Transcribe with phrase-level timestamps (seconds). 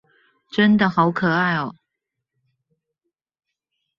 [0.51, 1.75] 真的好可愛喔